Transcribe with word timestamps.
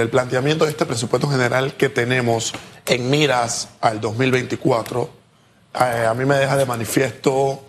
El 0.00 0.10
planteamiento 0.10 0.64
de 0.64 0.70
este 0.70 0.86
presupuesto 0.86 1.28
general 1.28 1.74
que 1.74 1.88
tenemos 1.88 2.52
en 2.86 3.10
miras 3.10 3.68
al 3.80 4.00
2024, 4.00 5.10
eh, 5.74 6.06
a 6.06 6.14
mí 6.14 6.24
me 6.24 6.36
deja 6.36 6.56
de 6.56 6.66
manifiesto 6.66 7.62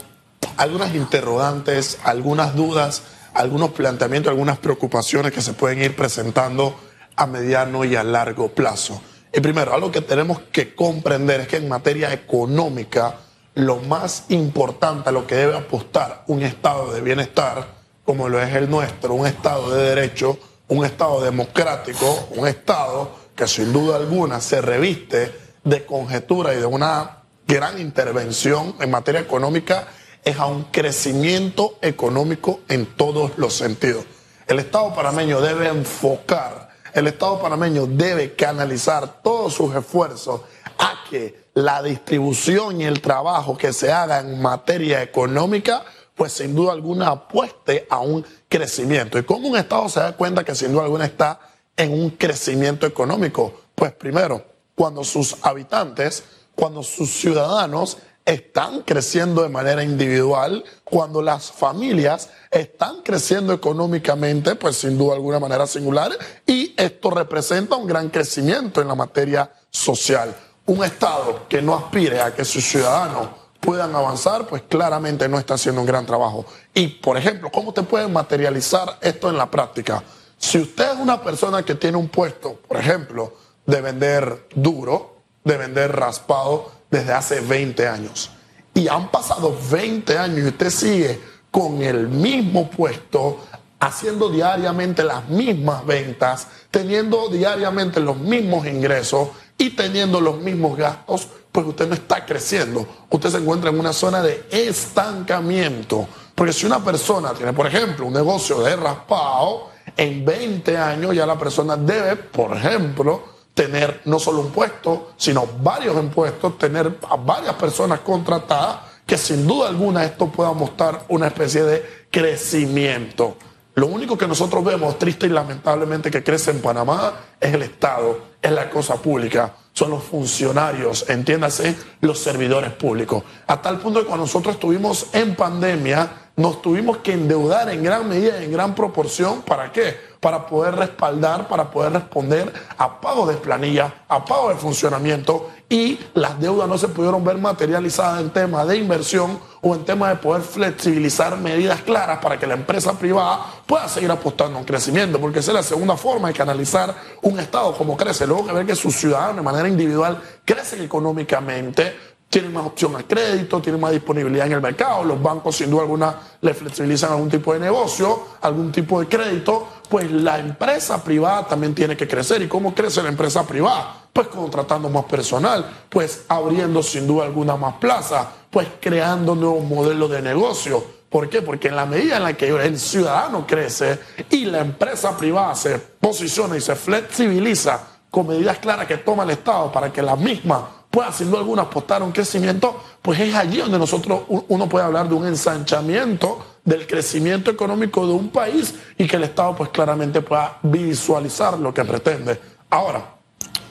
algunas 0.58 0.94
interrogantes, 0.96 2.00
algunas 2.04 2.56
dudas, 2.56 3.04
algunos 3.34 3.72
planteamientos, 3.72 4.32
algunas 4.32 4.58
preocupaciones 4.58 5.32
que 5.32 5.42
se 5.42 5.54
pueden 5.54 5.82
ir 5.82 5.96
presentando 5.96 6.76
a 7.16 7.28
mediano 7.28 7.86
y 7.86 7.96
a 7.96 8.04
largo 8.04 8.50
plazo. 8.50 9.02
Y 9.34 9.40
primero, 9.42 9.74
algo 9.74 9.92
que 9.92 10.02
tenemos 10.02 10.40
que 10.52 10.74
comprender 10.74 11.42
es 11.42 11.48
que 11.48 11.58
en 11.58 11.68
materia 11.68 12.12
económica, 12.14 13.16
lo 13.56 13.78
más 13.78 14.26
importante 14.30 15.10
a 15.10 15.12
lo 15.12 15.28
que 15.28 15.36
debe 15.36 15.58
apostar 15.58 16.24
un 16.28 16.42
estado 16.42 16.94
de 16.94 17.02
bienestar, 17.02 17.68
como 18.06 18.30
lo 18.30 18.42
es 18.42 18.56
el 18.56 18.70
nuestro, 18.70 19.14
un 19.14 19.28
estado 19.28 19.70
de 19.72 19.96
derecho, 19.96 20.40
un 20.70 20.86
Estado 20.86 21.22
democrático, 21.22 22.28
un 22.36 22.48
Estado 22.48 23.12
que 23.36 23.48
sin 23.48 23.72
duda 23.72 23.98
alguna 23.98 24.42
se 24.42 24.62
reviste 24.62 25.34
de 25.64 25.86
conjetura 25.86 26.54
y 26.54 26.58
de 26.58 26.66
una 26.66 27.24
gran 27.48 27.80
intervención 27.80 28.76
en 28.80 28.92
materia 28.92 29.22
económica, 29.22 29.88
es 30.24 30.38
a 30.38 30.46
un 30.48 30.66
crecimiento 30.66 31.78
económico 31.82 32.62
en 32.68 32.86
todos 32.86 33.38
los 33.38 33.54
sentidos. 33.54 34.06
El 34.48 34.60
Estado 34.60 34.94
panameño 34.94 35.40
debe 35.40 35.68
enfocar, 35.68 36.70
el 36.94 37.08
Estado 37.08 37.40
panameño 37.42 37.86
debe 37.86 38.36
canalizar 38.36 39.22
todos 39.22 39.54
sus 39.54 39.74
esfuerzos 39.76 40.42
a 40.78 41.04
que 41.10 41.48
la 41.54 41.82
distribución 41.82 42.82
y 42.82 42.86
el 42.86 43.02
trabajo 43.02 43.58
que 43.58 43.72
se 43.72 43.92
haga 43.92 44.20
en 44.20 44.42
materia 44.42 45.02
económica 45.02 45.86
pues 46.18 46.34
sin 46.34 46.56
duda 46.56 46.74
alguna 46.74 47.10
apueste 47.10 47.88
a 47.90 48.00
un 48.00 48.26
crecimiento. 48.50 49.20
¿Y 49.20 49.24
cómo 49.24 49.48
un 49.48 49.58
Estado 49.58 49.88
se 49.88 50.00
da 50.00 50.18
cuenta 50.18 50.44
que 50.44 50.56
sin 50.56 50.74
duda 50.74 50.84
alguna 50.84 51.06
está 51.06 51.40
en 51.78 51.94
un 51.94 52.10
crecimiento 52.10 52.88
económico? 52.88 53.62
Pues 53.76 53.94
primero, 53.94 54.44
cuando 54.76 55.04
sus 55.04 55.38
habitantes, 55.44 56.24
cuando 56.56 56.82
sus 56.82 57.12
ciudadanos 57.12 58.00
están 58.26 58.82
creciendo 58.82 59.44
de 59.44 59.50
manera 59.50 59.84
individual, 59.84 60.66
cuando 60.84 61.22
las 61.22 61.52
familias 61.52 62.30
están 62.52 63.02
creciendo 63.02 63.54
económicamente, 63.54 64.56
pues 64.56 64.76
sin 64.76 64.98
duda 64.98 65.14
alguna 65.14 65.40
manera 65.40 65.66
singular, 65.66 66.12
y 66.46 66.74
esto 66.78 67.10
representa 67.12 67.78
un 67.78 67.88
gran 67.88 68.10
crecimiento 68.10 68.82
en 68.82 68.90
la 68.90 68.96
materia 68.96 69.50
social. 69.70 70.36
Un 70.66 70.84
Estado 70.84 71.48
que 71.48 71.62
no 71.62 71.76
aspire 71.76 72.20
a 72.20 72.36
que 72.36 72.44
sus 72.44 72.66
ciudadanos 72.66 73.30
puedan 73.60 73.96
avanzar, 73.96 74.48
pues 74.48 74.64
claramente 74.68 75.28
no 75.28 75.38
está 75.38 75.56
haciendo 75.56 75.82
un 75.82 75.88
gran 75.88 76.06
trabajo. 76.06 76.46
Y, 76.74 76.88
por 76.88 77.18
ejemplo, 77.18 77.52
¿cómo 77.52 77.74
te 77.74 77.84
pueden 77.84 78.14
materializar 78.14 78.98
esto 79.02 79.30
en 79.30 79.38
la 79.38 79.50
práctica? 79.50 80.04
Si 80.38 80.60
usted 80.60 80.94
es 80.94 81.00
una 81.00 81.22
persona 81.22 81.64
que 81.64 81.76
tiene 81.76 81.98
un 81.98 82.10
puesto, 82.10 82.60
por 82.68 82.78
ejemplo, 82.78 83.34
de 83.66 83.82
vender 83.82 84.48
duro, 84.56 85.18
de 85.44 85.58
vender 85.58 85.96
raspado 85.96 86.72
desde 86.90 87.14
hace 87.14 87.42
20 87.42 87.88
años, 87.88 88.30
y 88.74 88.88
han 88.88 89.10
pasado 89.10 89.58
20 89.72 90.18
años 90.18 90.40
y 90.40 90.48
usted 90.48 90.70
sigue 90.70 91.20
con 91.50 91.82
el 91.82 92.08
mismo 92.08 92.70
puesto, 92.70 93.40
haciendo 93.80 94.30
diariamente 94.30 95.04
las 95.04 95.28
mismas 95.30 95.86
ventas, 95.86 96.48
teniendo 96.72 97.30
diariamente 97.30 98.00
los 98.00 98.18
mismos 98.18 98.68
ingresos 98.68 99.30
y 99.58 99.72
teniendo 99.72 100.22
los 100.22 100.40
mismos 100.40 100.78
gastos, 100.78 101.28
pues 101.58 101.70
usted 101.70 101.88
no 101.88 101.96
está 101.96 102.24
creciendo. 102.24 102.86
Usted 103.10 103.32
se 103.32 103.38
encuentra 103.38 103.72
en 103.72 103.80
una 103.80 103.92
zona 103.92 104.22
de 104.22 104.46
estancamiento. 104.52 106.08
Porque 106.36 106.54
si 106.54 106.68
una 106.68 106.84
persona 106.84 107.34
tiene, 107.34 107.52
por 107.52 107.66
ejemplo, 107.66 108.06
un 108.06 108.14
negocio 108.14 108.60
de 108.60 108.76
raspado, 108.76 109.70
en 109.98 110.24
20 110.24 110.78
años 110.78 111.16
ya 111.16 111.26
la 111.26 111.36
persona 111.36 111.76
debe, 111.76 112.16
por 112.16 112.56
ejemplo, 112.56 113.24
tener 113.56 114.02
no 114.06 114.20
solo 114.20 114.42
un 114.42 114.52
puesto, 114.52 115.14
sino 115.18 115.48
varios 115.64 115.98
impuestos, 115.98 116.60
tener 116.60 117.00
a 117.10 117.16
varias 117.16 117.56
personas 117.56 118.02
contratadas, 118.02 118.82
que 119.04 119.18
sin 119.18 119.48
duda 119.48 119.70
alguna 119.70 120.06
esto 120.06 120.28
pueda 120.28 120.54
mostrar 120.54 121.06
una 121.08 121.26
especie 121.26 121.64
de 121.64 122.06
crecimiento. 122.12 123.36
Lo 123.74 123.88
único 123.88 124.16
que 124.16 124.28
nosotros 124.28 124.64
vemos 124.64 125.00
triste 125.00 125.26
y 125.26 125.30
lamentablemente 125.30 126.12
que 126.12 126.24
crece 126.24 126.52
en 126.52 126.62
Panamá 126.62 127.14
es 127.42 127.52
el 127.52 127.64
Estado, 127.64 128.20
es 128.44 128.52
la 128.52 128.70
cosa 128.70 128.98
pública 128.98 129.56
son 129.78 129.92
los 129.92 130.06
funcionarios, 130.06 131.08
entiéndase, 131.08 131.76
los 132.02 132.18
servidores 132.18 132.72
públicos. 132.72 133.24
A 133.46 133.62
tal 133.62 133.78
punto 133.80 134.00
que 134.00 134.08
cuando 134.08 134.26
nosotros 134.26 134.56
estuvimos 134.56 135.10
en 135.14 135.36
pandemia, 135.36 136.30
nos 136.36 136.64
tuvimos 136.64 136.98
que 136.98 137.14
endeudar 137.14 137.70
en 137.70 137.84
gran 137.84 138.10
medida, 138.10 138.44
en 138.44 138.52
gran 138.52 138.74
proporción. 138.74 139.44
¿Para 139.44 139.72
qué? 139.72 139.96
Para 140.20 140.46
poder 140.48 140.76
respaldar, 140.76 141.48
para 141.48 141.70
poder 141.70 141.94
responder 141.94 142.52
a 142.78 143.00
pago 143.00 143.26
de 143.26 143.36
planilla, 143.36 143.94
a 144.08 144.24
pago 144.26 144.50
de 144.50 144.56
funcionamiento 144.56 145.50
y 145.70 146.00
las 146.14 146.40
deudas 146.40 146.68
no 146.70 146.78
se 146.78 146.88
pudieron 146.88 147.24
ver 147.26 147.38
materializadas 147.38 148.22
en 148.22 148.30
temas 148.30 148.68
de 148.68 148.78
inversión 148.78 149.40
o 149.62 149.76
en 149.76 149.84
temas 149.84 150.12
de 150.12 150.16
poder 150.16 150.42
flexibilizar 150.42 151.38
medidas 151.38 151.82
claras 151.82 152.20
para 152.20 152.40
que 152.40 152.48
la 152.48 152.54
empresa 152.54 152.98
privada 152.98 153.40
pueda 153.66 153.88
seguir 153.90 154.10
apostando 154.10 154.60
en 154.60 154.66
crecimiento, 154.66 155.20
porque 155.20 155.40
esa 155.40 155.52
es 155.52 155.56
la 155.56 155.64
segunda 155.64 155.98
forma 155.98 156.30
de 156.30 156.34
canalizar 156.34 156.96
un 157.22 157.40
Estado 157.40 157.76
como 157.76 157.98
crece. 157.98 158.26
Luego 158.26 158.48
que 158.48 158.54
ver 158.54 158.66
que 158.66 158.76
sus 158.76 158.96
ciudadanos 158.96 159.36
de 159.38 159.42
manera 159.42 159.68
individual 159.68 160.22
crecen 160.46 160.82
económicamente, 160.82 161.98
tienen 162.30 162.54
más 162.54 162.66
opción 162.66 162.96
al 162.96 163.06
crédito, 163.06 163.62
tienen 163.62 163.80
más 163.80 163.92
disponibilidad 163.92 164.48
en 164.48 164.54
el 164.54 164.62
mercado, 164.62 165.04
los 165.04 165.22
bancos 165.22 165.56
sin 165.56 165.70
duda 165.70 165.84
alguna 165.84 166.16
le 166.42 166.54
flexibilizan 166.54 167.12
algún 167.12 167.30
tipo 167.30 167.54
de 167.54 167.60
negocio, 167.60 168.28
algún 168.42 168.72
tipo 168.72 169.00
de 169.00 169.08
crédito, 169.08 169.68
pues 169.90 170.12
la 170.12 170.38
empresa 170.38 171.02
privada 171.02 171.48
también 171.48 171.74
tiene 171.74 171.96
que 171.96 172.08
crecer. 172.08 172.42
¿Y 172.42 172.48
cómo 172.48 172.76
crece 172.76 173.02
la 173.02 173.10
empresa 173.10 173.48
privada? 173.48 174.08
Pues 174.12 174.28
contratando 174.28 174.90
más 174.90 175.06
personal, 175.06 175.86
pues 175.90 176.26
abriendo 176.28 176.84
sin 176.84 177.08
duda 177.08 177.26
alguna 177.26 177.56
más 177.56 177.76
plazas, 177.76 178.28
pues 178.50 178.68
creando 178.82 179.34
nuevos 179.34 179.64
modelos 179.64 180.10
de 180.12 180.22
negocio. 180.22 180.84
¿Por 181.10 181.30
qué? 181.30 181.42
Porque 181.42 181.70
en 181.70 181.78
la 181.78 181.86
medida 181.86 182.18
en 182.18 182.24
la 182.24 182.34
que 182.34 182.50
el 182.50 182.78
ciudadano 182.78 183.48
crece 183.48 184.00
y 184.30 184.46
la 184.46 184.60
empresa 184.60 185.16
privada 185.18 185.56
se 185.56 185.80
posiciona 185.80 186.58
y 186.58 186.62
se 186.62 186.76
flexibiliza 186.76 187.80
con 188.12 188.28
medidas 188.28 188.58
claras 188.58 188.88
que 188.88 188.98
toma 188.98 189.24
el 189.24 189.30
Estado 189.32 189.72
para 189.72 189.92
que 189.92 190.02
la 190.02 190.18
misma 190.18 190.77
pueda 190.98 191.12
sin 191.12 191.30
duda 191.30 191.42
alguna 191.42 191.62
apostar 191.62 192.02
a 192.02 192.06
un 192.06 192.12
crecimiento, 192.12 192.84
pues 193.04 193.20
es 193.20 193.36
allí 193.36 193.58
donde 193.58 193.78
nosotros 193.78 194.22
uno 194.48 194.68
puede 194.68 194.84
hablar 194.84 195.08
de 195.08 195.14
un 195.14 195.28
ensanchamiento 195.28 196.44
del 196.66 196.88
crecimiento 196.88 197.52
económico 197.52 198.08
de 198.08 198.14
un 198.14 198.30
país 198.30 198.74
y 198.98 199.06
que 199.06 199.18
el 199.18 199.26
Estado 199.26 199.56
pues 199.56 199.70
claramente 199.70 200.22
pueda 200.22 200.58
visualizar 200.64 201.60
lo 201.60 201.72
que 201.72 201.86
pretende. 201.86 202.42
Ahora, 202.72 203.14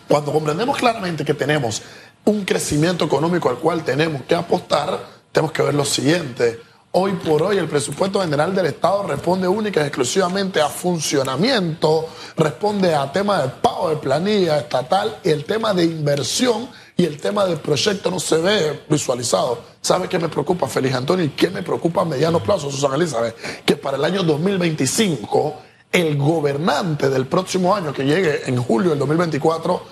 cuando 0.06 0.30
comprendemos 0.30 0.76
claramente 0.76 1.24
que 1.24 1.34
tenemos 1.34 1.82
un 2.26 2.44
crecimiento 2.44 3.06
económico 3.06 3.48
al 3.48 3.56
cual 3.56 3.82
tenemos 3.82 4.22
que 4.22 4.36
apostar, 4.36 4.96
tenemos 5.32 5.50
que 5.50 5.62
ver 5.62 5.74
lo 5.74 5.84
siguiente. 5.84 6.60
Hoy 6.92 7.14
por 7.14 7.42
hoy 7.42 7.58
el 7.58 7.66
presupuesto 7.66 8.20
general 8.20 8.54
del 8.54 8.66
Estado 8.66 9.02
responde 9.02 9.48
única 9.48 9.80
y 9.80 9.86
exclusivamente 9.86 10.60
a 10.60 10.68
funcionamiento, 10.68 12.08
responde 12.36 12.94
a 12.94 13.10
tema 13.10 13.42
de 13.42 13.48
pago 13.48 13.90
de 13.90 13.96
planilla 13.96 14.58
estatal 14.58 15.18
y 15.24 15.30
el 15.30 15.44
tema 15.44 15.74
de 15.74 15.86
inversión 15.86 16.68
y 16.96 17.04
el 17.04 17.18
tema 17.18 17.44
del 17.44 17.58
proyecto 17.58 18.10
no 18.10 18.18
se 18.18 18.38
ve 18.38 18.84
visualizado. 18.88 19.58
¿Sabe 19.82 20.08
qué 20.08 20.18
me 20.18 20.28
preocupa, 20.28 20.66
Feliz 20.66 20.94
Antonio? 20.94 21.24
¿Y 21.24 21.30
qué 21.30 21.50
me 21.50 21.62
preocupa 21.62 22.02
a 22.02 22.04
mediano 22.06 22.42
plazo, 22.42 22.70
Susana 22.70 22.96
Elizabeth? 22.96 23.36
Que 23.64 23.76
para 23.76 23.98
el 23.98 24.04
año 24.04 24.22
2025 24.22 25.54
el 25.92 26.16
gobernante 26.16 27.08
del 27.10 27.26
próximo 27.26 27.74
año 27.74 27.92
que 27.92 28.04
llegue 28.04 28.42
en 28.46 28.56
julio 28.62 28.90
del 28.90 28.98
2024 28.98 29.82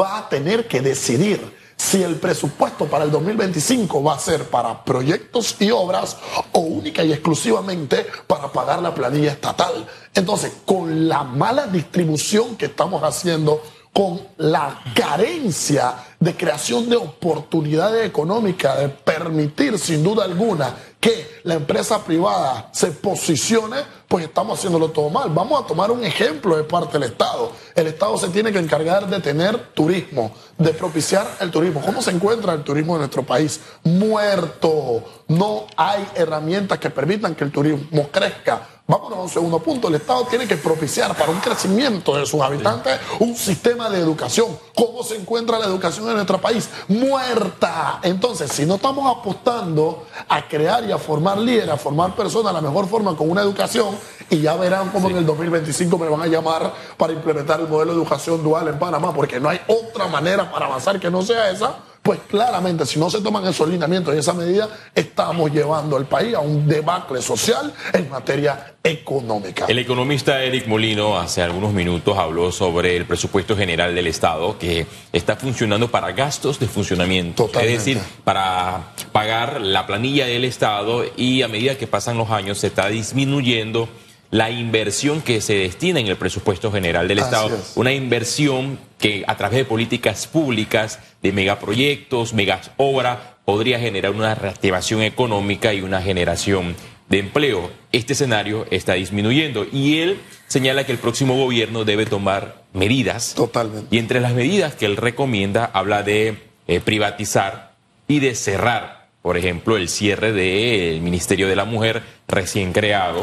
va 0.00 0.18
a 0.18 0.28
tener 0.28 0.66
que 0.66 0.80
decidir 0.80 1.40
si 1.76 2.02
el 2.02 2.16
presupuesto 2.16 2.86
para 2.86 3.04
el 3.04 3.10
2025 3.10 4.02
va 4.02 4.14
a 4.14 4.18
ser 4.18 4.44
para 4.44 4.84
proyectos 4.84 5.56
y 5.60 5.70
obras 5.70 6.16
o 6.52 6.60
única 6.60 7.04
y 7.04 7.12
exclusivamente 7.12 8.06
para 8.26 8.50
pagar 8.52 8.80
la 8.80 8.94
planilla 8.94 9.32
estatal. 9.32 9.86
Entonces, 10.14 10.52
con 10.64 11.08
la 11.08 11.24
mala 11.24 11.66
distribución 11.66 12.56
que 12.56 12.66
estamos 12.66 13.02
haciendo, 13.02 13.60
con 13.94 14.20
la 14.38 14.80
carencia 14.92 15.94
de 16.18 16.36
creación 16.36 16.88
de 16.88 16.96
oportunidades 16.96 18.04
económicas, 18.04 18.76
de 18.80 18.88
permitir 18.88 19.78
sin 19.78 20.02
duda 20.02 20.24
alguna 20.24 20.74
que 20.98 21.40
la 21.44 21.54
empresa 21.54 22.02
privada 22.02 22.70
se 22.72 22.88
posicione, 22.88 23.76
pues 24.08 24.24
estamos 24.24 24.58
haciéndolo 24.58 24.90
todo 24.90 25.10
mal. 25.10 25.30
Vamos 25.30 25.62
a 25.62 25.66
tomar 25.66 25.92
un 25.92 26.02
ejemplo 26.02 26.56
de 26.56 26.64
parte 26.64 26.94
del 26.94 27.10
Estado. 27.10 27.52
El 27.76 27.86
Estado 27.86 28.18
se 28.18 28.28
tiene 28.30 28.50
que 28.50 28.58
encargar 28.58 29.08
de 29.08 29.20
tener 29.20 29.74
turismo, 29.74 30.34
de 30.58 30.70
propiciar 30.70 31.28
el 31.40 31.52
turismo. 31.52 31.80
¿Cómo 31.80 32.02
se 32.02 32.10
encuentra 32.10 32.54
el 32.54 32.64
turismo 32.64 32.94
en 32.94 33.00
nuestro 33.00 33.22
país? 33.22 33.60
Muerto. 33.84 35.04
No 35.28 35.66
hay 35.76 36.04
herramientas 36.16 36.78
que 36.78 36.90
permitan 36.90 37.36
que 37.36 37.44
el 37.44 37.52
turismo 37.52 38.08
crezca. 38.10 38.73
Vámonos 38.86 39.18
a 39.18 39.22
un 39.22 39.28
segundo 39.30 39.58
punto. 39.60 39.88
El 39.88 39.94
Estado 39.94 40.26
tiene 40.26 40.46
que 40.46 40.58
propiciar 40.58 41.16
para 41.16 41.30
un 41.30 41.40
crecimiento 41.40 42.16
de 42.16 42.26
sus 42.26 42.42
habitantes 42.42 43.00
un 43.18 43.34
sistema 43.34 43.88
de 43.88 43.98
educación. 43.98 44.58
¿Cómo 44.74 45.02
se 45.02 45.16
encuentra 45.16 45.58
la 45.58 45.64
educación 45.64 46.06
en 46.08 46.16
nuestro 46.16 46.38
país? 46.38 46.68
Muerta. 46.88 48.00
Entonces, 48.02 48.52
si 48.52 48.66
no 48.66 48.74
estamos 48.74 49.10
apostando 49.16 50.04
a 50.28 50.46
crear 50.46 50.84
y 50.84 50.92
a 50.92 50.98
formar 50.98 51.38
líderes, 51.38 51.70
a 51.70 51.78
formar 51.78 52.14
personas 52.14 52.52
de 52.52 52.60
la 52.60 52.68
mejor 52.68 52.86
forma 52.86 53.16
con 53.16 53.30
una 53.30 53.40
educación, 53.40 53.96
y 54.28 54.42
ya 54.42 54.54
verán 54.56 54.90
cómo 54.90 55.08
en 55.08 55.16
el 55.16 55.24
2025 55.24 55.96
me 55.96 56.08
van 56.08 56.20
a 56.20 56.26
llamar 56.26 56.70
para 56.98 57.14
implementar 57.14 57.60
el 57.60 57.68
modelo 57.68 57.92
de 57.92 57.98
educación 57.98 58.42
dual 58.42 58.68
en 58.68 58.78
Panamá, 58.78 59.14
porque 59.14 59.40
no 59.40 59.48
hay 59.48 59.62
otra 59.66 60.08
manera 60.08 60.52
para 60.52 60.66
avanzar 60.66 61.00
que 61.00 61.10
no 61.10 61.22
sea 61.22 61.50
esa 61.50 61.78
pues 62.04 62.20
claramente 62.28 62.84
si 62.84 63.00
no 63.00 63.08
se 63.08 63.22
toman 63.22 63.46
esos 63.46 63.66
lineamientos 63.66 64.14
y 64.14 64.18
esa 64.18 64.34
medida, 64.34 64.68
estamos 64.94 65.50
llevando 65.50 65.96
al 65.96 66.04
país 66.04 66.34
a 66.34 66.40
un 66.40 66.68
debacle 66.68 67.22
social 67.22 67.72
en 67.94 68.10
materia 68.10 68.74
económica. 68.84 69.64
El 69.68 69.78
economista 69.78 70.44
Eric 70.44 70.66
Molino 70.66 71.18
hace 71.18 71.40
algunos 71.40 71.72
minutos 71.72 72.18
habló 72.18 72.52
sobre 72.52 72.94
el 72.94 73.06
presupuesto 73.06 73.56
general 73.56 73.94
del 73.94 74.06
Estado 74.06 74.58
que 74.58 74.86
está 75.14 75.36
funcionando 75.36 75.90
para 75.90 76.12
gastos 76.12 76.60
de 76.60 76.66
funcionamiento, 76.66 77.46
Totalmente. 77.46 77.74
es 77.74 77.84
decir, 77.86 78.02
para 78.22 78.92
pagar 79.10 79.62
la 79.62 79.86
planilla 79.86 80.26
del 80.26 80.44
Estado 80.44 81.06
y 81.16 81.40
a 81.40 81.48
medida 81.48 81.78
que 81.78 81.86
pasan 81.86 82.18
los 82.18 82.28
años 82.28 82.58
se 82.58 82.66
está 82.66 82.88
disminuyendo 82.88 83.88
la 84.30 84.50
inversión 84.50 85.22
que 85.22 85.40
se 85.40 85.54
destina 85.54 86.00
en 86.00 86.08
el 86.08 86.16
presupuesto 86.16 86.72
general 86.72 87.08
del 87.08 87.20
Así 87.20 87.28
Estado, 87.28 87.56
es. 87.56 87.72
una 87.76 87.92
inversión 87.92 88.78
que 88.98 89.24
a 89.26 89.36
través 89.36 89.58
de 89.58 89.64
políticas 89.64 90.26
públicas, 90.26 90.98
de 91.22 91.32
megaproyectos, 91.32 92.34
megas 92.34 92.70
obras, 92.76 93.18
podría 93.44 93.78
generar 93.78 94.12
una 94.12 94.34
reactivación 94.34 95.02
económica 95.02 95.72
y 95.74 95.82
una 95.82 96.02
generación 96.02 96.74
de 97.08 97.18
empleo. 97.18 97.70
Este 97.92 98.14
escenario 98.14 98.66
está 98.70 98.94
disminuyendo 98.94 99.66
y 99.70 99.98
él 99.98 100.18
señala 100.48 100.84
que 100.84 100.92
el 100.92 100.98
próximo 100.98 101.36
gobierno 101.36 101.84
debe 101.84 102.06
tomar 102.06 102.62
medidas. 102.72 103.34
Totalmente. 103.34 103.94
Y 103.94 103.98
entre 103.98 104.20
las 104.20 104.34
medidas 104.34 104.74
que 104.74 104.86
él 104.86 104.96
recomienda 104.96 105.64
habla 105.66 106.02
de 106.02 106.38
eh, 106.66 106.80
privatizar 106.80 107.74
y 108.08 108.20
de 108.20 108.34
cerrar, 108.34 109.08
por 109.22 109.36
ejemplo, 109.36 109.76
el 109.76 109.88
cierre 109.88 110.32
del 110.32 111.00
Ministerio 111.00 111.48
de 111.48 111.56
la 111.56 111.64
Mujer 111.64 112.02
recién 112.26 112.72
creado, 112.72 113.22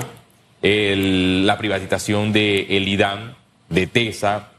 la 0.61 1.57
privatización 1.57 2.31
de 2.33 2.77
el 2.77 2.87
IDAN, 2.87 3.35
de 3.69 3.87
TESA 3.87 4.49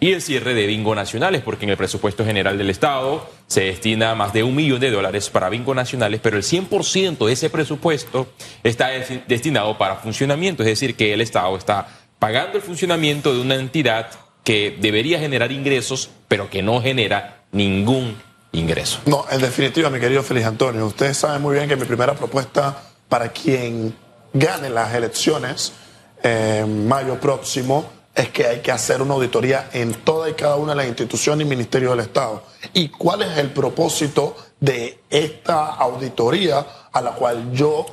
y 0.00 0.12
el 0.12 0.20
cierre 0.20 0.54
de 0.54 0.66
bingo 0.66 0.94
nacionales, 0.94 1.42
porque 1.42 1.64
en 1.64 1.70
el 1.70 1.76
presupuesto 1.76 2.24
general 2.24 2.58
del 2.58 2.70
Estado 2.70 3.28
se 3.46 3.62
destina 3.62 4.14
más 4.14 4.32
de 4.32 4.42
un 4.42 4.54
millón 4.54 4.80
de 4.80 4.90
dólares 4.90 5.30
para 5.30 5.48
bingo 5.48 5.74
nacionales, 5.74 6.20
pero 6.22 6.36
el 6.36 6.42
100% 6.42 7.24
de 7.26 7.32
ese 7.32 7.48
presupuesto 7.50 8.26
está 8.62 8.88
des- 8.88 9.26
destinado 9.28 9.78
para 9.78 9.96
funcionamiento, 9.96 10.62
es 10.62 10.68
decir, 10.68 10.96
que 10.96 11.12
el 11.14 11.20
Estado 11.20 11.56
está 11.56 11.86
pagando 12.18 12.56
el 12.58 12.62
funcionamiento 12.62 13.32
de 13.32 13.40
una 13.40 13.54
entidad 13.54 14.10
que 14.42 14.76
debería 14.80 15.18
generar 15.20 15.52
ingresos, 15.52 16.10
pero 16.28 16.50
que 16.50 16.62
no 16.62 16.82
genera 16.82 17.44
ningún 17.52 18.16
ingreso. 18.52 19.00
No, 19.06 19.24
en 19.30 19.40
definitiva, 19.40 19.88
mi 19.90 20.00
querido 20.00 20.22
Feliz 20.22 20.44
Antonio, 20.44 20.86
ustedes 20.86 21.16
saben 21.16 21.40
muy 21.40 21.54
bien 21.56 21.68
que 21.68 21.76
mi 21.76 21.84
primera 21.86 22.14
propuesta 22.14 22.82
para 23.08 23.30
quien 23.30 23.94
gane 24.34 24.68
las 24.68 24.92
elecciones 24.94 25.72
en 26.22 26.86
mayo 26.86 27.18
próximo 27.20 27.86
es 28.14 28.28
que 28.30 28.46
hay 28.46 28.60
que 28.60 28.70
hacer 28.70 29.00
una 29.02 29.14
auditoría 29.14 29.70
en 29.72 29.94
toda 29.94 30.28
y 30.28 30.34
cada 30.34 30.56
una 30.56 30.72
de 30.72 30.76
las 30.76 30.86
instituciones 30.86 31.46
y 31.46 31.50
ministerios 31.50 31.92
del 31.92 32.00
Estado. 32.00 32.42
¿Y 32.72 32.88
cuál 32.88 33.22
es 33.22 33.38
el 33.38 33.50
propósito 33.50 34.36
de 34.60 35.00
esta 35.10 35.74
auditoría 35.74 36.64
a 36.92 37.00
la 37.00 37.12
cual 37.12 37.52
yo 37.52 37.86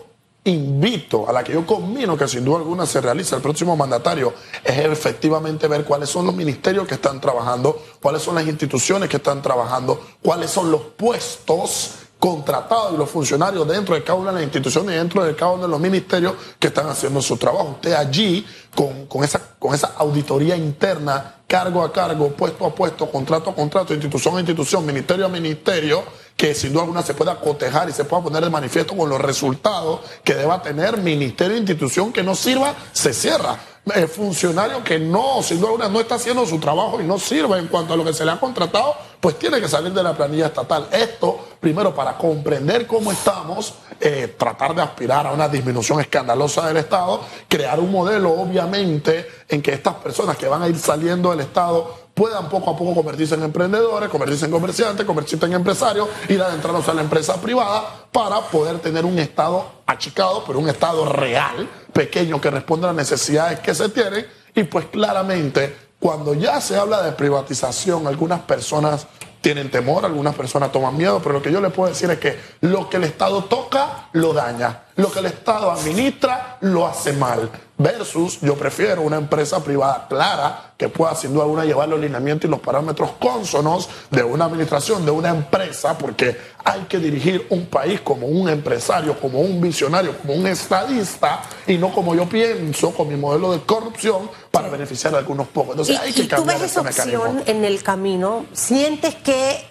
invito, 0.43 1.29
a 1.29 1.33
la 1.33 1.43
que 1.43 1.53
yo 1.53 1.65
conmino 1.65 2.17
que 2.17 2.27
sin 2.27 2.43
duda 2.43 2.57
alguna 2.57 2.85
se 2.85 3.01
realice 3.01 3.35
el 3.35 3.41
próximo 3.41 3.75
mandatario, 3.75 4.33
es 4.63 4.77
efectivamente 4.77 5.67
ver 5.67 5.83
cuáles 5.83 6.09
son 6.09 6.25
los 6.25 6.35
ministerios 6.35 6.87
que 6.87 6.95
están 6.95 7.21
trabajando, 7.21 7.83
cuáles 8.01 8.23
son 8.23 8.35
las 8.35 8.47
instituciones 8.47 9.09
que 9.09 9.17
están 9.17 9.41
trabajando, 9.41 10.01
cuáles 10.21 10.49
son 10.49 10.71
los 10.71 10.81
puestos 10.81 12.00
contratados 12.21 12.93
y 12.93 12.97
los 12.97 13.09
funcionarios 13.09 13.67
dentro 13.67 13.95
de 13.95 14.03
cada 14.03 14.19
de 14.23 14.31
las 14.31 14.43
instituciones 14.43 14.93
y 14.93 14.97
dentro 14.99 15.23
de 15.23 15.35
cada 15.35 15.57
de 15.57 15.67
los 15.67 15.79
ministerios 15.79 16.35
que 16.59 16.67
están 16.67 16.87
haciendo 16.87 17.19
su 17.19 17.35
trabajo. 17.35 17.69
Usted 17.71 17.93
allí, 17.93 18.45
con, 18.75 19.07
con 19.07 19.23
esa, 19.23 19.41
con 19.57 19.73
esa 19.73 19.93
auditoría 19.97 20.55
interna, 20.55 21.37
cargo 21.47 21.81
a 21.81 21.91
cargo, 21.91 22.29
puesto 22.29 22.63
a 22.63 22.75
puesto, 22.75 23.09
contrato 23.09 23.49
a 23.49 23.55
contrato, 23.55 23.95
institución 23.95 24.37
a 24.37 24.39
institución, 24.39 24.85
ministerio 24.85 25.25
a 25.25 25.29
ministerio, 25.29 26.03
que 26.37 26.53
sin 26.53 26.73
duda 26.73 26.83
alguna 26.83 27.01
se 27.01 27.15
pueda 27.15 27.39
cotejar 27.39 27.89
y 27.89 27.91
se 27.91 28.05
pueda 28.05 28.21
poner 28.21 28.43
de 28.43 28.51
manifiesto 28.51 28.95
con 28.95 29.09
los 29.09 29.19
resultados 29.19 30.01
que 30.23 30.35
deba 30.35 30.61
tener 30.61 30.97
ministerio 30.97 31.55
e 31.55 31.59
institución 31.59 32.13
que 32.13 32.21
no 32.21 32.35
sirva, 32.35 32.75
se 32.91 33.15
cierra. 33.15 33.57
El 33.83 34.07
funcionario 34.07 34.83
que 34.83 34.99
no, 34.99 35.41
sin 35.41 35.57
duda 35.57 35.69
alguna, 35.69 35.89
no 35.89 35.99
está 35.99 36.15
haciendo 36.15 36.45
su 36.45 36.59
trabajo 36.59 37.01
y 37.01 37.03
no 37.03 37.17
sirve 37.17 37.57
en 37.57 37.67
cuanto 37.67 37.93
a 37.93 37.97
lo 37.97 38.05
que 38.05 38.13
se 38.13 38.23
le 38.23 38.31
ha 38.31 38.39
contratado, 38.39 38.95
pues 39.19 39.39
tiene 39.39 39.59
que 39.59 39.67
salir 39.67 39.91
de 39.91 40.03
la 40.03 40.15
planilla 40.15 40.47
estatal. 40.47 40.87
Esto, 40.91 41.47
primero, 41.59 41.93
para 41.93 42.15
comprender 42.15 42.85
cómo 42.85 43.11
estamos, 43.11 43.73
eh, 43.99 44.35
tratar 44.37 44.75
de 44.75 44.83
aspirar 44.83 45.25
a 45.25 45.31
una 45.31 45.49
disminución 45.49 45.99
escandalosa 45.99 46.67
del 46.67 46.77
Estado, 46.77 47.21
crear 47.47 47.79
un 47.79 47.91
modelo, 47.91 48.31
obviamente, 48.31 49.27
en 49.49 49.63
que 49.63 49.73
estas 49.73 49.95
personas 49.95 50.37
que 50.37 50.47
van 50.47 50.61
a 50.61 50.67
ir 50.67 50.77
saliendo 50.77 51.31
del 51.31 51.41
Estado 51.41 52.00
puedan 52.13 52.49
poco 52.49 52.71
a 52.71 52.77
poco 52.77 52.93
convertirse 52.93 53.35
en 53.35 53.43
emprendedores, 53.43 54.09
convertirse 54.09 54.45
en 54.45 54.51
comerciantes, 54.51 55.05
convertirse 55.05 55.45
en 55.45 55.53
empresarios, 55.53 56.07
ir 56.29 56.41
adentrarse 56.41 56.91
a 56.91 56.93
la 56.93 57.01
empresa 57.01 57.39
privada 57.39 58.07
para 58.11 58.41
poder 58.41 58.79
tener 58.79 59.05
un 59.05 59.17
Estado 59.19 59.65
achicado, 59.85 60.43
pero 60.45 60.59
un 60.59 60.69
Estado 60.69 61.05
real, 61.05 61.67
pequeño, 61.93 62.39
que 62.41 62.51
responda 62.51 62.89
a 62.89 62.93
las 62.93 63.09
necesidades 63.09 63.59
que 63.59 63.73
se 63.73 63.89
tienen. 63.89 64.25
Y 64.53 64.63
pues 64.63 64.85
claramente, 64.85 65.75
cuando 65.99 66.33
ya 66.33 66.59
se 66.59 66.77
habla 66.77 67.01
de 67.01 67.11
privatización, 67.13 68.07
algunas 68.07 68.41
personas 68.41 69.07
tienen 69.41 69.71
temor, 69.71 70.05
algunas 70.05 70.35
personas 70.35 70.71
toman 70.71 70.95
miedo, 70.95 71.19
pero 71.21 71.33
lo 71.33 71.41
que 71.41 71.51
yo 71.51 71.59
les 71.59 71.73
puedo 71.73 71.89
decir 71.89 72.09
es 72.11 72.19
que 72.19 72.39
lo 72.61 72.89
que 72.89 72.97
el 72.97 73.05
Estado 73.05 73.43
toca, 73.45 74.09
lo 74.13 74.33
daña. 74.33 74.83
Lo 74.95 75.11
que 75.11 75.19
el 75.19 75.25
Estado 75.25 75.71
administra, 75.71 76.57
lo 76.61 76.85
hace 76.85 77.13
mal. 77.13 77.49
Versus, 77.81 78.39
yo 78.41 78.55
prefiero 78.55 79.01
una 79.01 79.17
empresa 79.17 79.63
privada 79.63 80.05
clara 80.07 80.73
que 80.77 80.87
pueda 80.87 81.15
sin 81.15 81.33
duda 81.33 81.45
alguna 81.45 81.65
llevar 81.65 81.89
los 81.89 81.99
lineamientos 81.99 82.47
y 82.47 82.51
los 82.51 82.59
parámetros 82.59 83.13
cónsonos 83.19 83.89
de 84.11 84.23
una 84.23 84.45
administración, 84.45 85.03
de 85.03 85.09
una 85.09 85.29
empresa, 85.29 85.97
porque 85.97 86.37
hay 86.63 86.81
que 86.81 86.99
dirigir 86.99 87.47
un 87.49 87.65
país 87.65 87.99
como 88.01 88.27
un 88.27 88.49
empresario, 88.49 89.19
como 89.19 89.41
un 89.41 89.59
visionario, 89.59 90.15
como 90.19 90.33
un 90.33 90.45
estadista, 90.45 91.41
y 91.65 91.79
no 91.79 91.91
como 91.91 92.13
yo 92.13 92.29
pienso, 92.29 92.91
con 92.93 93.07
mi 93.07 93.15
modelo 93.15 93.51
de 93.51 93.61
corrupción, 93.61 94.29
para 94.51 94.69
beneficiar 94.69 95.15
a 95.15 95.17
algunos 95.17 95.47
pocos. 95.47 95.71
Entonces 95.71 95.99
hay 95.99 96.11
y, 96.11 96.13
que 96.13 96.21
y 96.21 96.27
tú 96.27 96.35
cambiar 96.35 96.59
ves 96.59 96.71
esa 96.71 96.83
mecanismo. 96.83 97.23
opción 97.23 97.43
en 97.47 97.65
el 97.65 97.81
camino, 97.81 98.45
sientes 98.53 99.15
que 99.15 99.65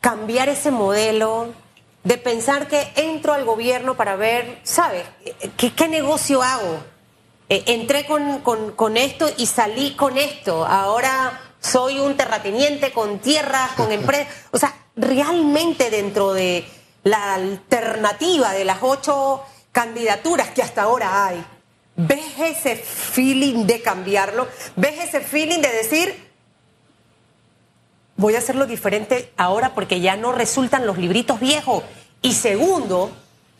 cambiar 0.00 0.48
ese 0.48 0.70
modelo 0.70 1.48
de 2.04 2.18
pensar 2.18 2.68
que 2.68 2.92
entro 2.94 3.32
al 3.32 3.44
gobierno 3.44 3.96
para 3.96 4.14
ver, 4.14 4.60
¿sabes? 4.62 5.02
¿Qué, 5.56 5.72
qué 5.74 5.88
negocio 5.88 6.40
hago? 6.40 6.97
Eh, 7.48 7.64
entré 7.66 8.04
con, 8.06 8.40
con- 8.40 8.72
con 8.72 8.96
esto 8.96 9.28
y 9.36 9.46
salí 9.46 9.94
con 9.94 10.18
esto. 10.18 10.66
Ahora 10.66 11.40
soy 11.60 11.98
un 11.98 12.16
terrateniente 12.16 12.92
con 12.92 13.18
tierras, 13.20 13.72
con 13.72 13.90
empresas. 14.00 14.32
O 14.50 14.58
sea, 14.58 14.74
realmente 14.96 15.90
dentro 15.90 16.32
de 16.34 16.66
la 17.04 17.34
alternativa 17.34 18.52
de 18.52 18.64
las 18.64 18.78
ocho 18.82 19.42
candidaturas 19.72 20.48
que 20.50 20.62
hasta 20.62 20.82
ahora 20.82 21.26
hay, 21.26 21.44
¿ves 21.96 22.38
ese 22.38 22.76
feeling 22.76 23.64
de 23.66 23.80
cambiarlo? 23.80 24.46
¿Ves 24.76 25.04
ese 25.04 25.20
feeling 25.20 25.60
de 25.60 25.70
decir, 25.72 26.28
voy 28.16 28.34
a 28.34 28.38
hacerlo 28.38 28.66
diferente 28.66 29.32
ahora 29.36 29.74
porque 29.74 30.00
ya 30.00 30.16
no 30.16 30.32
resultan 30.32 30.86
los 30.86 30.98
libritos 30.98 31.38
viejos? 31.40 31.82
Y 32.20 32.34
segundo, 32.34 33.12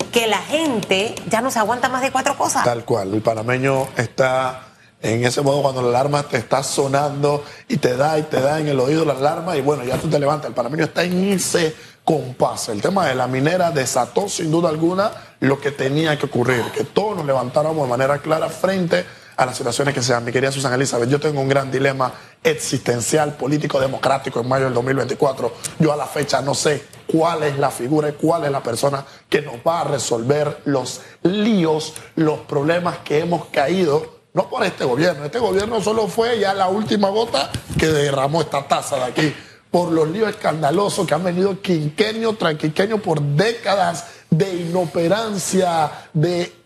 que 0.09 0.27
la 0.27 0.39
gente 0.39 1.15
ya 1.29 1.41
no 1.41 1.51
se 1.51 1.59
aguanta 1.59 1.89
más 1.89 2.03
de 2.03 2.11
cuatro 2.11 2.37
cosas. 2.37 2.65
Tal 2.65 2.85
cual, 2.85 3.15
el 3.15 3.23
panameño 3.23 3.89
está 3.97 4.65
en 5.01 5.25
ese 5.25 5.43
modo 5.43 5.63
cuando 5.63 5.83
la 5.83 5.89
alarma 5.89 6.25
te 6.25 6.39
está 6.39 6.63
sonando 6.63 7.45
y 7.69 7.77
te 7.77 7.97
da 7.97 8.19
y 8.19 8.23
te 8.23 8.41
da 8.41 8.59
en 8.59 8.69
el 8.69 8.81
oído 8.81 9.05
la 9.05 9.13
alarma 9.15 9.57
y 9.57 9.61
bueno, 9.61 9.85
ya 9.85 9.97
tú 9.99 10.09
te 10.09 10.19
levantas. 10.19 10.49
El 10.49 10.55
panameño 10.55 10.85
está 10.85 11.05
en 11.05 11.33
ese 11.33 11.75
compás. 12.05 12.69
El 12.69 12.81
tema 12.81 13.07
de 13.07 13.15
la 13.15 13.27
minera 13.27 13.71
desató 13.71 14.29
sin 14.29 14.51
duda 14.51 14.71
alguna 14.71 15.11
lo 15.41 15.61
que 15.61 15.71
tenía 15.71 16.19
que 16.19 16.27
ocurrir, 16.27 16.65
que 16.75 16.85
todos 16.85 17.17
nos 17.17 17.27
levantáramos 17.27 17.85
de 17.85 17.91
manera 17.91 18.19
clara 18.19 18.49
frente 18.49 18.99
a 18.99 19.05
las 19.47 19.57
situaciones 19.57 19.95
que 19.95 20.03
sean. 20.03 20.25
Mi 20.25 20.33
querida 20.33 20.51
Susana 20.51 20.75
Elizabeth, 20.75 21.09
yo 21.09 21.21
tengo 21.21 21.41
un 21.41 21.49
gran 21.49 21.71
dilema 21.71 22.13
existencial, 22.43 23.35
político, 23.35 23.81
democrático 23.81 24.41
en 24.41 24.49
mayo 24.49 24.65
del 24.65 24.75
2024. 24.75 25.53
Yo 25.79 25.93
a 25.93 25.97
la 25.97 26.07
fecha 26.07 26.43
no 26.43 26.55
sé 26.55 26.85
cuál 27.07 27.45
es 27.45 27.59
la 27.59 27.71
figura 27.71 28.09
y 28.09 28.13
cuál 28.13 28.45
es 28.45 28.51
la 28.51 28.63
persona 28.63 29.05
que 29.29 29.43
nos 29.43 29.57
va 29.67 29.83
a 29.83 29.85
resolver 29.85 30.63
los 30.65 31.01
líos, 31.23 31.95
los 32.17 32.41
problemas 32.41 32.99
que 32.99 33.21
hemos 33.21 33.47
caído. 33.47 34.19
No 34.35 34.49
por 34.49 34.65
este 34.65 34.85
gobierno, 34.85 35.25
este 35.25 35.39
gobierno 35.39 35.81
solo 35.81 36.07
fue 36.07 36.39
ya 36.39 36.53
la 36.53 36.69
última 36.69 37.09
gota 37.09 37.51
que 37.79 37.87
derramó 37.87 38.41
esta 38.41 38.67
taza 38.67 38.97
de 38.97 39.05
aquí, 39.05 39.35
por 39.71 39.91
los 39.91 40.09
líos 40.09 40.31
escandalosos 40.31 41.07
que 41.07 41.15
han 41.15 41.25
venido 41.25 41.61
quinquenio 41.61 42.35
tras 42.35 42.55
quinquenio 42.55 43.01
por 43.01 43.21
décadas 43.21 44.07
de 44.31 44.55
inoperancia, 44.55 45.91
de 46.13 46.58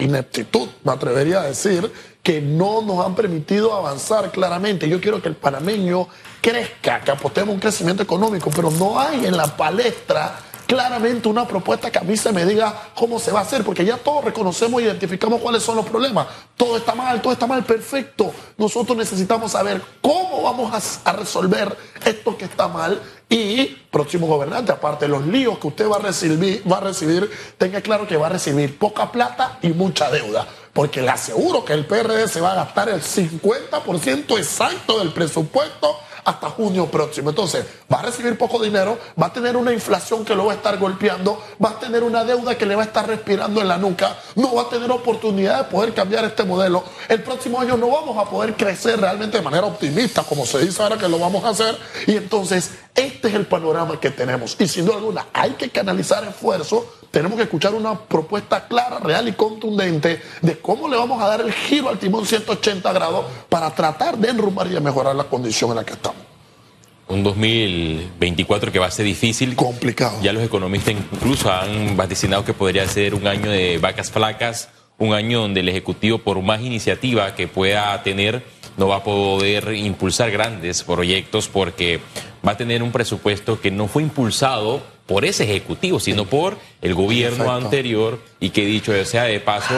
ineptitud, 0.00 0.68
me 0.84 0.92
atrevería 0.92 1.40
a 1.40 1.44
decir, 1.44 1.90
que 2.22 2.40
no 2.40 2.82
nos 2.82 3.04
han 3.04 3.14
permitido 3.14 3.74
avanzar 3.74 4.30
claramente. 4.30 4.88
Yo 4.88 5.00
quiero 5.00 5.22
que 5.22 5.28
el 5.28 5.36
panameño 5.36 6.08
crezca, 6.40 7.00
que 7.00 7.10
apostemos 7.10 7.54
un 7.54 7.60
crecimiento 7.60 8.02
económico, 8.02 8.50
pero 8.54 8.70
no 8.70 8.98
hay 9.00 9.26
en 9.26 9.36
la 9.36 9.56
palestra 9.56 10.38
claramente 10.70 11.28
una 11.28 11.48
propuesta 11.48 11.90
que 11.90 11.98
a 11.98 12.02
mí 12.02 12.16
se 12.16 12.30
me 12.30 12.46
diga 12.46 12.90
cómo 12.94 13.18
se 13.18 13.32
va 13.32 13.40
a 13.40 13.42
hacer, 13.42 13.64
porque 13.64 13.84
ya 13.84 13.96
todos 13.96 14.24
reconocemos 14.24 14.80
e 14.80 14.84
identificamos 14.84 15.40
cuáles 15.40 15.64
son 15.64 15.74
los 15.74 15.84
problemas. 15.84 16.28
Todo 16.56 16.76
está 16.76 16.94
mal, 16.94 17.20
todo 17.20 17.32
está 17.32 17.48
mal, 17.48 17.64
perfecto. 17.64 18.32
Nosotros 18.56 18.96
necesitamos 18.96 19.50
saber 19.50 19.82
cómo 20.00 20.42
vamos 20.42 21.02
a, 21.04 21.12
resolver 21.12 21.76
esto 22.04 22.38
que 22.38 22.44
está 22.44 22.68
mal 22.68 23.02
y 23.28 23.66
próximo 23.90 24.28
gobernante, 24.28 24.70
aparte 24.70 25.06
de 25.06 25.08
los 25.08 25.26
líos 25.26 25.58
que 25.58 25.66
usted 25.66 25.90
va 25.90 25.96
a 25.96 26.02
recibir, 26.02 26.62
va 26.70 26.76
a 26.76 26.82
recibir, 26.82 27.28
tenga 27.58 27.80
claro 27.80 28.06
que 28.06 28.16
va 28.16 28.28
a 28.28 28.30
recibir 28.30 28.78
poca 28.78 29.10
plata 29.10 29.58
y 29.62 29.70
mucha 29.70 30.08
deuda. 30.08 30.46
Porque 30.72 31.02
le 31.02 31.10
aseguro 31.10 31.64
que 31.64 31.72
el 31.72 31.84
PRD 31.84 32.28
se 32.28 32.40
va 32.40 32.52
a 32.52 32.54
gastar 32.54 32.90
el 32.90 33.02
50% 33.02 34.38
exacto 34.38 35.00
del 35.00 35.12
presupuesto 35.12 35.96
hasta 36.24 36.50
junio 36.50 36.86
próximo. 36.86 37.30
Entonces, 37.30 37.64
va 37.92 38.00
a 38.00 38.02
recibir 38.02 38.36
poco 38.36 38.62
dinero, 38.62 38.98
va 39.20 39.26
a 39.26 39.32
tener 39.32 39.56
una 39.56 39.72
inflación 39.72 40.24
que 40.24 40.34
lo 40.34 40.46
va 40.46 40.52
a 40.52 40.56
estar 40.56 40.78
golpeando, 40.78 41.42
va 41.62 41.70
a 41.70 41.78
tener 41.78 42.02
una 42.02 42.24
deuda 42.24 42.56
que 42.56 42.66
le 42.66 42.74
va 42.74 42.82
a 42.82 42.86
estar 42.86 43.06
respirando 43.06 43.60
en 43.60 43.68
la 43.68 43.78
nuca, 43.78 44.16
no 44.36 44.54
va 44.54 44.62
a 44.62 44.68
tener 44.68 44.90
oportunidad 44.90 45.58
de 45.58 45.64
poder 45.64 45.94
cambiar 45.94 46.24
este 46.24 46.44
modelo. 46.44 46.84
El 47.08 47.22
próximo 47.22 47.60
año 47.60 47.76
no 47.76 47.88
vamos 47.88 48.16
a 48.18 48.28
poder 48.28 48.54
crecer 48.54 49.00
realmente 49.00 49.38
de 49.38 49.42
manera 49.42 49.66
optimista, 49.66 50.22
como 50.22 50.46
se 50.46 50.58
dice 50.58 50.82
ahora 50.82 50.96
que 50.96 51.08
lo 51.08 51.18
vamos 51.18 51.44
a 51.44 51.50
hacer. 51.50 51.78
Y 52.06 52.16
entonces, 52.16 52.70
este 53.20 53.28
es 53.28 53.34
el 53.34 53.46
panorama 53.46 54.00
que 54.00 54.08
tenemos. 54.08 54.56
Y 54.58 54.66
sin 54.66 54.86
duda 54.86 54.96
alguna, 54.96 55.26
hay 55.34 55.50
que 55.50 55.68
canalizar 55.68 56.24
esfuerzos 56.24 56.84
tenemos 57.10 57.36
que 57.36 57.42
escuchar 57.42 57.74
una 57.74 57.98
propuesta 57.98 58.68
clara, 58.68 59.00
real 59.00 59.26
y 59.26 59.32
contundente 59.32 60.22
de 60.42 60.58
cómo 60.58 60.88
le 60.88 60.96
vamos 60.96 61.20
a 61.20 61.26
dar 61.26 61.40
el 61.40 61.52
giro 61.52 61.88
al 61.88 61.98
timón 61.98 62.24
180 62.24 62.92
grados 62.92 63.26
para 63.48 63.68
tratar 63.74 64.16
de 64.16 64.28
enrumbar 64.28 64.68
y 64.68 64.70
de 64.70 64.80
mejorar 64.80 65.16
la 65.16 65.24
condición 65.24 65.70
en 65.70 65.76
la 65.76 65.84
que 65.84 65.94
estamos. 65.94 66.22
Un 67.08 67.24
2024 67.24 68.70
que 68.70 68.78
va 68.78 68.86
a 68.86 68.90
ser 68.92 69.06
difícil. 69.06 69.56
Complicado. 69.56 70.18
Ya 70.22 70.32
los 70.32 70.44
economistas 70.44 70.94
incluso 70.94 71.50
han 71.50 71.96
vaticinado 71.96 72.44
que 72.44 72.54
podría 72.54 72.86
ser 72.86 73.16
un 73.16 73.26
año 73.26 73.50
de 73.50 73.78
vacas 73.78 74.12
flacas, 74.12 74.68
un 74.96 75.12
año 75.12 75.40
donde 75.40 75.60
el 75.60 75.68
Ejecutivo, 75.68 76.18
por 76.18 76.40
más 76.40 76.60
iniciativa 76.60 77.34
que 77.34 77.48
pueda 77.48 78.00
tener, 78.04 78.44
no 78.80 78.88
va 78.88 78.96
a 78.96 79.04
poder 79.04 79.74
impulsar 79.74 80.30
grandes 80.30 80.82
proyectos 80.84 81.48
porque 81.48 82.00
va 82.46 82.52
a 82.52 82.56
tener 82.56 82.82
un 82.82 82.92
presupuesto 82.92 83.60
que 83.60 83.70
no 83.70 83.88
fue 83.88 84.02
impulsado 84.02 84.82
por 85.06 85.26
ese 85.26 85.44
ejecutivo, 85.44 86.00
sino 86.00 86.24
por 86.24 86.56
el 86.80 86.94
gobierno 86.94 87.52
anterior. 87.52 88.18
Y 88.40 88.50
que 88.50 88.64
dicho 88.64 88.92
sea 89.04 89.24
de 89.24 89.38
paso 89.38 89.74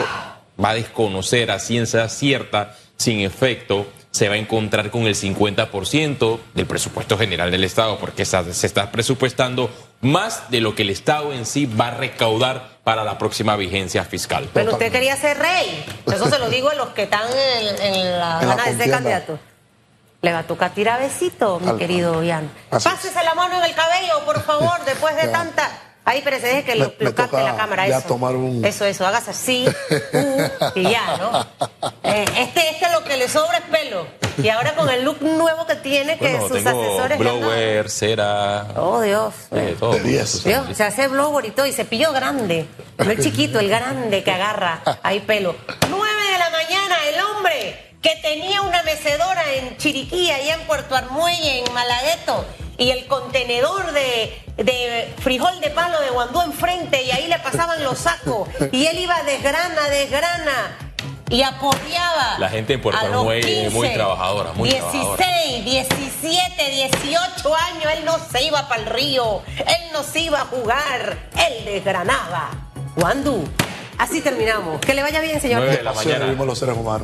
va 0.63 0.69
a 0.69 0.75
desconocer 0.75 1.51
a 1.51 1.59
ciencia 1.59 2.07
cierta, 2.07 2.77
sin 2.95 3.19
efecto, 3.19 3.87
se 4.11 4.29
va 4.29 4.35
a 4.35 4.37
encontrar 4.37 4.89
con 4.89 5.05
el 5.05 5.15
50% 5.15 6.39
del 6.53 6.65
presupuesto 6.65 7.17
general 7.17 7.51
del 7.51 7.65
Estado, 7.65 7.97
porque 7.99 8.23
se 8.23 8.67
está 8.67 8.89
presupuestando 8.89 9.69
más 9.99 10.49
de 10.49 10.61
lo 10.61 10.75
que 10.75 10.83
el 10.83 10.91
Estado 10.91 11.33
en 11.33 11.45
sí 11.45 11.65
va 11.65 11.87
a 11.87 11.97
recaudar 11.97 12.72
para 12.83 13.03
la 13.03 13.17
próxima 13.17 13.55
vigencia 13.55 14.03
fiscal. 14.03 14.49
Pero 14.53 14.73
usted 14.73 14.91
quería 14.91 15.15
ser 15.15 15.37
rey. 15.37 15.85
Eso 16.05 16.29
se 16.29 16.37
lo 16.37 16.49
digo 16.49 16.69
a 16.69 16.75
los 16.75 16.89
que 16.89 17.03
están 17.03 17.27
en, 17.81 18.19
la 18.19 18.39
gana 18.41 18.65
de 18.65 18.77
ser 18.77 18.91
candidato. 18.91 19.39
Le 20.21 20.31
va 20.31 20.39
a 20.39 20.43
tocar 20.43 20.73
tirar 20.73 21.01
besito, 21.01 21.59
mi 21.59 21.77
querido 21.77 22.23
Ian. 22.23 22.49
Pásese 22.69 23.23
la 23.23 23.33
mano 23.33 23.57
en 23.57 23.63
el 23.63 23.75
cabello, 23.75 24.23
por 24.25 24.41
favor, 24.45 24.83
después 24.85 25.15
de 25.15 25.27
tanta. 25.27 25.69
Ahí, 26.05 26.21
pero 26.23 26.37
se 26.37 26.47
deje 26.47 26.63
que 26.63 26.75
lo, 26.75 26.93
lo 26.99 27.15
capte 27.15 27.41
la 27.41 27.55
cámara. 27.55 27.87
Ya 27.87 27.99
eso. 27.99 28.07
tomar 28.07 28.35
un... 28.35 28.63
eso, 28.65 28.83
eso, 28.83 29.07
hagas 29.07 29.29
así 29.29 29.65
uh, 30.13 30.49
y 30.75 30.83
ya, 30.83 31.17
¿no? 31.17 31.41
Eh, 32.03 32.25
este, 32.37 32.71
este 32.71 32.91
lo 32.91 33.05
que 33.05 33.15
le 33.15 33.29
sobra 33.29 33.59
es 33.59 33.63
pelo. 33.65 34.05
Y 34.41 34.49
ahora 34.49 34.75
con 34.75 34.89
el 34.89 35.03
look 35.03 35.21
nuevo 35.21 35.65
que 35.65 35.75
tiene, 35.75 36.17
que 36.17 36.39
sus 36.47 36.65
asesores. 36.65 37.17
Blower, 37.17 37.89
cera. 37.89 38.67
Oh, 38.75 39.01
Dios. 39.01 39.33
Eh, 39.51 39.75
todo. 39.79 39.97
Dios, 39.99 40.43
se 40.73 40.83
hace 40.83 41.07
blower 41.07 41.45
y 41.45 41.51
todo, 41.51 41.65
y 41.65 41.73
cepillo 41.73 42.11
grande. 42.11 42.65
No 42.97 43.11
el 43.11 43.21
chiquito, 43.21 43.59
el 43.59 43.69
grande 43.69 44.23
que 44.23 44.31
agarra 44.31 44.81
ahí 45.03 45.19
pelo. 45.19 45.55
Nueve 45.89 46.31
de 46.31 46.37
la 46.37 46.49
mañana, 46.49 46.95
el 47.07 47.21
hombre 47.21 47.93
que 48.03 48.17
tenía 48.21 48.61
una 48.61 48.83
mecedora 48.83 49.41
en 49.53 49.77
Chiriquí, 49.77 50.29
allá 50.29 50.55
en 50.55 50.67
Puerto 50.67 50.93
Armuelle, 50.93 51.59
en 51.59 51.73
Malagueto, 51.73 52.45
y 52.77 52.91
el 52.91 53.07
contenedor 53.07 53.93
de, 53.93 55.13
frijol 55.19 55.61
de 55.61 55.69
palo 55.69 56.01
de 56.01 56.09
Guandú 56.09 56.41
enfrente, 56.41 57.01
y 57.01 57.11
ahí 57.11 57.27
le 57.27 57.39
pasaban 57.39 57.81
los 57.81 57.99
sacos, 57.99 58.49
y 58.73 58.87
él 58.87 58.99
iba 58.99 59.23
desgrana, 59.23 59.87
desgrana, 59.87 60.82
y 61.29 61.41
apoyaba. 61.41 62.37
La 62.39 62.49
gente 62.49 62.73
en 62.73 62.81
Puerto 62.81 63.05
Armuelle 63.05 63.67
es 63.67 63.73
muy 63.73 63.89
trabajadora, 63.89 64.53
muy 64.53 64.69
16, 64.69 65.65
17, 65.65 66.69
18 67.01 67.55
años, 67.55 67.85
él 67.97 68.05
no 68.05 68.17
se 68.19 68.43
iba 68.43 68.67
para 68.67 68.81
el 68.81 68.89
río, 68.89 69.41
él 69.57 69.91
no 69.91 70.03
se 70.03 70.21
iba 70.21 70.41
a 70.41 70.45
jugar, 70.45 71.17
él 71.35 71.65
desgranaba. 71.65 72.51
Guandú. 72.95 73.43
Así 73.97 74.21
terminamos. 74.21 74.81
Que 74.81 74.93
le 74.93 75.01
vaya 75.01 75.21
bien, 75.21 75.39
señor. 75.39 75.59
9 75.61 75.77
de 75.77 75.83
la 75.83 75.93
mañana. 75.93 76.25
los 76.45 76.59
seres 76.59 76.75
humanos. 76.75 77.01